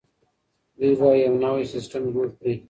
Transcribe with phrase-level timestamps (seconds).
[0.77, 2.53] دوی به يو نوی سيستم جوړ کړي.